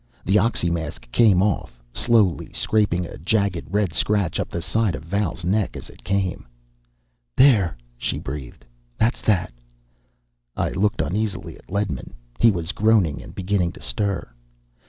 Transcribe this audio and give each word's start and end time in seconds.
The 0.25 0.37
oxymask 0.39 1.11
came 1.11 1.43
off, 1.43 1.79
slowly, 1.93 2.49
scraping 2.53 3.05
a 3.05 3.19
jagged 3.19 3.67
red 3.69 3.93
scratch 3.93 4.39
up 4.39 4.49
the 4.49 4.59
side 4.59 4.95
of 4.95 5.03
Val's 5.05 5.45
neck 5.45 5.77
as 5.77 5.91
it 5.91 6.03
came. 6.03 6.47
"There," 7.37 7.77
she 7.99 8.17
breathed. 8.17 8.65
"That's 8.97 9.21
that." 9.21 9.53
I 10.57 10.69
looked 10.71 11.01
uneasily 11.01 11.55
at 11.55 11.69
Ledman. 11.69 12.15
He 12.39 12.49
was 12.49 12.71
groaning 12.71 13.21
and 13.21 13.35
beginning 13.35 13.73
to 13.73 13.79
stir. 13.79 14.27